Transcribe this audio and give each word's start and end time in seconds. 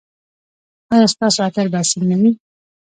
ایا 0.93 1.07
ستاسو 1.13 1.39
عطر 1.47 1.65
به 1.71 1.77
اصیل 1.83 2.03
نه 2.11 2.15
وي؟ 2.21 2.31